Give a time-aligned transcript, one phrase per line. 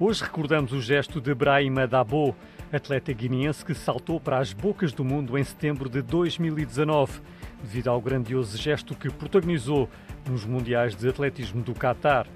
[0.00, 2.36] Hoje recordamos o gesto de Brahima Dabo,
[2.72, 7.20] atleta guineense que saltou para as bocas do mundo em setembro de 2019,
[7.60, 9.88] devido ao grandioso gesto que protagonizou
[10.24, 12.28] nos Mundiais de Atletismo do Qatar.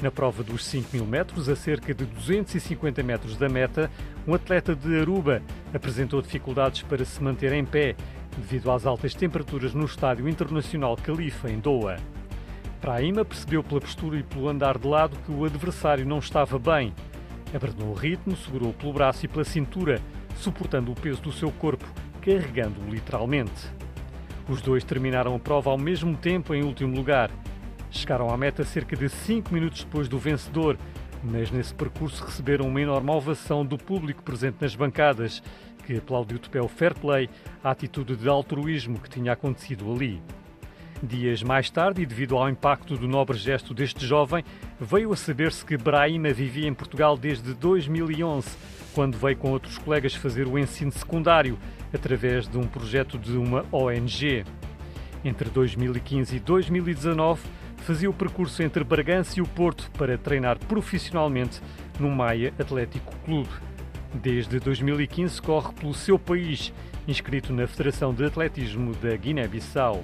[0.00, 3.90] Na prova dos 5 mil metros, a cerca de 250 metros da meta,
[4.26, 5.42] um atleta de Aruba
[5.74, 7.96] apresentou dificuldades para se manter em pé,
[8.34, 11.98] devido às altas temperaturas no Estádio Internacional Califa, em Doha.
[12.80, 16.94] Praima percebeu pela postura e pelo andar de lado que o adversário não estava bem.
[17.54, 20.00] Abrandou o ritmo, segurou pelo braço e pela cintura,
[20.36, 21.84] suportando o peso do seu corpo,
[22.20, 23.68] carregando-o literalmente.
[24.48, 27.30] Os dois terminaram a prova ao mesmo tempo em último lugar.
[27.90, 30.78] Chegaram à meta cerca de 5 minutos depois do vencedor,
[31.22, 35.42] mas nesse percurso receberam uma enorme ovação do público presente nas bancadas,
[35.84, 37.28] que aplaudiu de pé o fair play,
[37.64, 40.22] a atitude de altruísmo que tinha acontecido ali.
[41.02, 44.42] Dias mais tarde, e devido ao impacto do nobre gesto deste jovem,
[44.80, 48.48] veio a saber-se que Brahima vivia em Portugal desde 2011,
[48.94, 51.56] quando veio com outros colegas fazer o ensino secundário,
[51.94, 54.44] através de um projeto de uma ONG.
[55.24, 57.42] Entre 2015 e 2019,
[57.76, 61.60] fazia o percurso entre Bragança e o Porto para treinar profissionalmente
[62.00, 63.50] no Maia Atlético Clube.
[64.14, 66.72] Desde 2015 corre pelo seu país,
[67.06, 70.02] inscrito na Federação de Atletismo da Guiné-Bissau.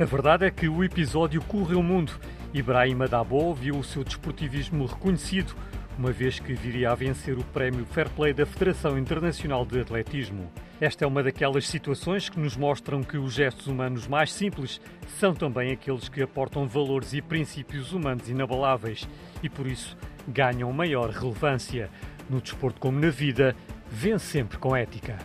[0.00, 2.12] A verdade é que o episódio correu o mundo.
[2.54, 5.54] Ibrahim Dabo viu o seu desportivismo reconhecido,
[5.98, 10.50] uma vez que viria a vencer o prémio Fair Play da Federação Internacional de Atletismo.
[10.80, 14.80] Esta é uma daquelas situações que nos mostram que os gestos humanos mais simples
[15.20, 19.06] são também aqueles que aportam valores e princípios humanos inabaláveis
[19.42, 19.96] e, por isso,
[20.26, 21.90] ganham maior relevância.
[22.30, 23.54] No desporto como na vida,
[23.90, 25.18] vence sempre com ética.